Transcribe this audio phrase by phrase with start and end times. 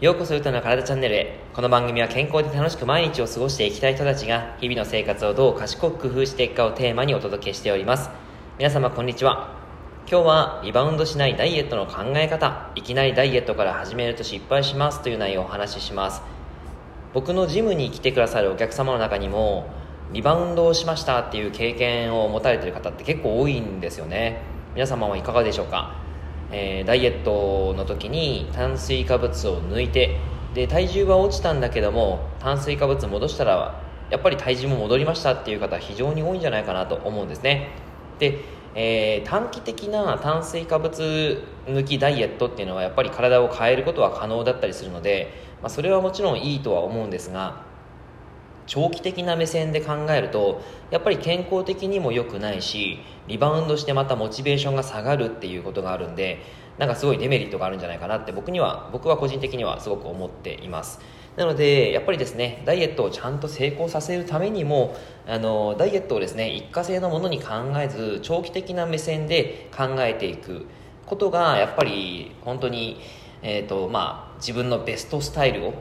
[0.00, 1.40] ようこそ歌の体チャンネルへ。
[1.52, 8.08] この番組は健康で楽しく毎日を過ごしていきたい人たちが日々の生活をどう賢く工夫していくかをテーマにお届けしております。
[8.56, 9.52] 皆様こんにちは。
[10.08, 16.22] 今日はリバウンドしないダイエットの考え方いきなりダイエットから始めると失敗しますという内容をお話しします。
[17.14, 19.66] 僕のジムに来てくださるお客様の中にも
[20.12, 24.40] リバウンドをしましたっていう経験を持たれてる方って結構多いんですよね。
[24.74, 25.94] 皆様はいかがでしょうか？
[26.50, 30.16] えー、ダイエットの時に炭水化物を抜いて
[30.54, 37.68] で体重は落ちたんだけども炭水化物戻したらやっぱり体重も戻りましたっていう方非常に多いんじゃないかなと思うんですね。
[38.18, 38.38] で、
[38.74, 47.67] えー、短期的な炭水化物抜きダイエットっていうのはやっぱり体を変えることは可能だったりするので、まあ、それはもちろんいいとは思うんですが
[48.68, 56.40] 長期的な目線で考えるとやっぱり健康的にも良くないしリバウンドしてまたモチベーションが下がるっていうことがあるんで
[56.78, 61.00] なんかすごいデメリットがあるんじゃないかなって僕には僕は個人的にはすごく思っています。
[61.36, 70.66] なのでやっぱりですねダイエットをちゃんと成功させるためにもあのダイエットをですね一過性のものに考えず長期的な目線で考えていく
[71.06, 73.00] ことがやっぱり本当に、
[73.42, 75.74] えーとまあ、自分のベストスタイルを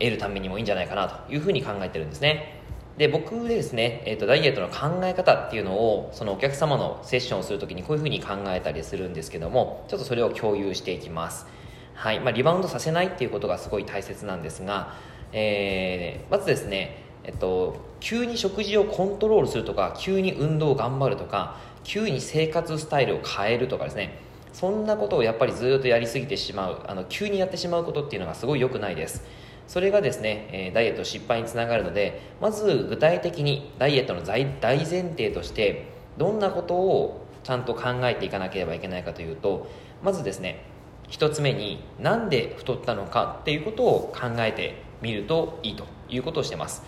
[0.00, 2.60] 得るためにもいいんじゃないかなというふうに考えてるんですね。
[2.98, 11.46] で僕でですね、えーと、ダイエットの考え方っていうのをそのお客様のセッションをするときにこういうふうに考えたりするんですけどもちょっとそれを共有していきます。
[11.94, 12.20] はい。
[12.20, 14.94] まあ、リバウンドさせないっていうことがすごい大切なんですが、
[15.32, 24.18] えー、まずですね、えっと、急に食事をコントロールするとか急に運動を頑張るとか急に生活スタイルを変えるとかですね。
[24.52, 29.24] そんなことをやっぱりずっとやりすぎてしまうあの急にやってしまうことっていうのがすごい良くないです。
[29.70, 35.86] それがですね、えダイエット失敗につながるのでまず具体的にダイエットの大前提として
[36.18, 39.70] どんなことをちゃんと考えていかなければいけないかというと
[40.02, 40.64] まずですね
[41.10, 46.82] 1つ目になんで太ったのかっていうことを考えてみるといいということをしてます、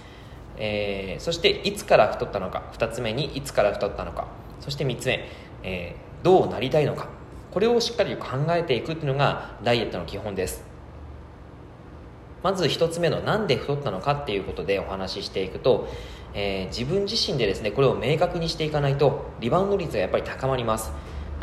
[0.57, 2.65] えー、そしていつから太ったのか。
[2.73, 4.27] 2つ目にいつから太ったのか。
[4.61, 5.29] そして3つ目、
[5.63, 7.09] えー、どうなりたいのか。
[7.53, 10.72] これをしっかり考えていくっていうのがダイエットの基本です。
[12.43, 15.89] まず1つ目のなんで太ったのかっていうことでお話ししていくと、
[16.35, 20.93] えー、自分自身でですねこれを明確にしていかないとリバウンド率がやっぱり高まります。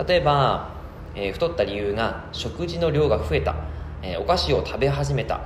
[0.07, 0.69] 例えば、
[1.15, 3.55] えー、太った理由が食事の量が増えた、
[4.01, 5.41] えー、お菓子を食べ始めた。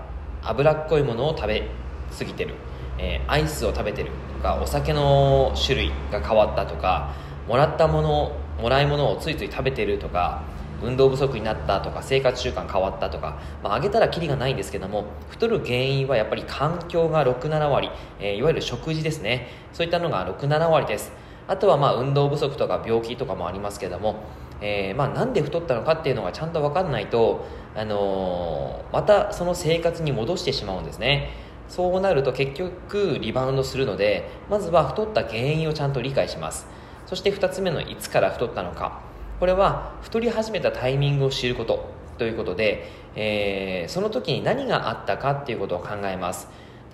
[0.46, 1.70] 脂っこいものを食べ
[2.18, 2.56] 過ぎてる、
[2.97, 4.12] えアイスを食べてる。
[4.38, 7.14] とかお酒の種類が変わったとか
[7.47, 8.31] もらったもの
[8.62, 10.44] もらい物をついつい食べてるとか
[10.81, 17.89] 運動不足になったとか生活習慣変わったとか、まあ、上げたらきりがないんですけども太る原因はやっぱり環境が67割、
[18.19, 19.47] えー、いわゆる食事ですね。
[19.72, 21.11] そういったのが67割です。
[21.47, 24.23] あとはまあ運動不足とか病気とかもありますけども、
[24.61, 27.45] えー、まあなんで太ったのかっていうのがちゃんと分かんないと、
[27.75, 31.31] あのー、またその生活に戻してしまうんですね。
[31.67, 36.67] そうなると結局リバウンドするのでまずは太った原因をちゃんと理解します。
[37.05, 39.12] そして2つ目のいつから太ったのか。
[39.43, 46.47] これは太り始めたタイミングを知ることということで、えー、その時に何があったかっていうことを考えます。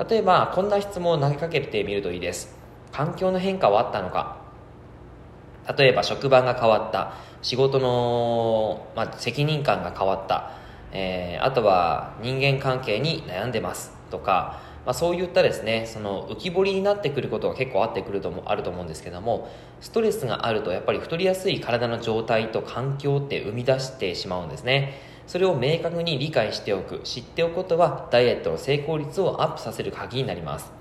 [0.10, 2.58] 例えばこんな質問を投げかけてみるといいです。
[2.92, 4.38] 環境の変化はあったのか。
[5.78, 7.14] 例えば職場が変わった。
[7.44, 10.54] 仕事の、まあ、責任感が変わった、
[10.92, 19.48] えー、あとは人間関係に悩んでますとかまあ、そういったですねその浮き彫りになってくることが結構あってくるともあると思うんですけども
[19.82, 24.96] ストレスがあるとやっぱり太りやすい体の状態と環境って生み出してしまうんですね。
[25.28, 30.72] それを明確に理解しておく知っておくことはダイエットの成功率をアップさせる鍵になります。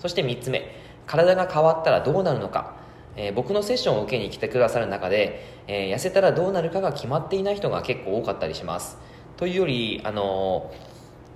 [0.00, 0.74] そして3つ目
[1.06, 2.74] 体が変わったらどうなるのか。
[3.14, 8.98] えー、僕のセッションを受けに来てくださる中で、えー、痩せたらどうなるかが決まっていない人が結構多かったりします。
[9.36, 10.93] というより、あのー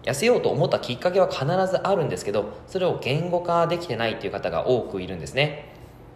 [0.09, 5.75] 痩せようと思ったきっかけは必ずあるんですけどそれを言語化できてないっていう方が多くいるんですね、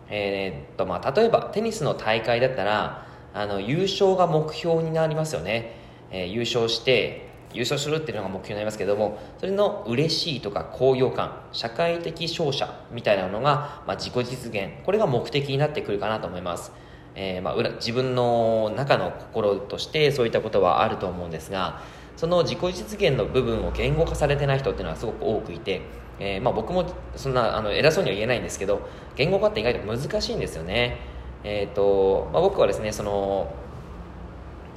[0.08, 5.77] えー、っとまあ、例えばテニスの大会だったらあの優勝が目標になりますよね、
[6.10, 16.72] えー、優勝して優勝するっていうのが目標になりますけどもそれの嬉しいとか高揚感社会的勝者みたいなのが、まあ、自己実現これが目的になってくるかなと思います。
[17.15, 21.83] えー、まあ、自分の中の心としてそういったことはあると思うんですが
[22.16, 25.82] その自己実現の部分を言語化されてない人っていうのはすごく多くいて、
[26.18, 26.84] えー、まあ、僕も
[27.16, 30.98] そんなあの偉そうには言えないんですけど言語化って意外と難しいんですよね、
[31.44, 33.53] えーとまあ、僕はですねその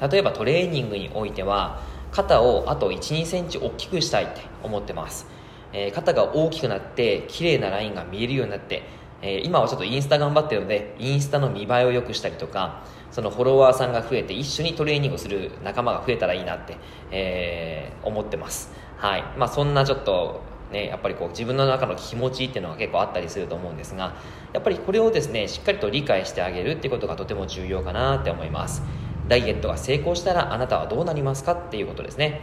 [0.02, 5.28] 例えばトレーニングにおいては肩をあと1 2センチ大きくしたいって思ってます、
[5.74, 8.84] えー、肩が大きくなって綺麗なラインが見えるようになって
[9.22, 16.78] えー、今はちょっとインスタ頑張ってるのでインスタの見栄えを良くしたりとかそのフォロワーさんが増えて一緒にトレーニングをする仲間が増えたらいいなって、
[17.12, 18.74] えー、思ってます。
[18.98, 19.24] はい。
[19.38, 20.42] まあそんなちょっと
[20.72, 24.16] ね、やっぱりこう自分の中の気持ちっていうのが結構あったりすると思うんですが
[24.52, 28.82] やっぱりこれをですねしっかりと理解してあげるっていうことがとても重要かなって思います。
[29.28, 32.42] ダイエットが成功したらあなたはどうなりますかっていうことですね。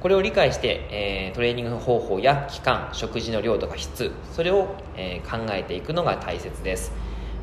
[0.00, 6.92] これを理解して、えー、トレーニング方法や期間食事の量とか質それを、えー、考えていくのが大切です。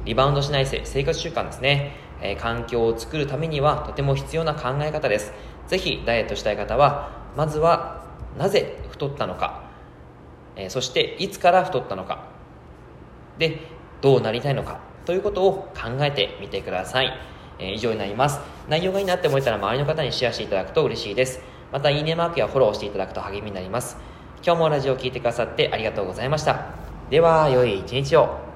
[0.06, 5.34] リバウンドしない生活習慣ですね、えー、環境を作るためにはとても必要な考え方です。
[5.68, 8.06] ぜひダイエットしたい方はまずは
[8.38, 9.64] なぜ太ったのか、
[10.56, 12.26] えそしていつから太ったのか。
[13.38, 13.60] で
[14.02, 14.80] どうなりたいのか。
[15.06, 17.14] ということを考えてみてください、
[17.60, 18.40] え以上になります。
[18.68, 21.57] 内容がいいなって思えたら周りの方にシェアしていただくと嬉しいです。
[21.72, 23.98] またいいねマークやフォローしていただくと励みになります。
[24.44, 26.74] 今日もラジオを聴いてくださってありがとうございました。
[27.10, 28.47] では良い一日を。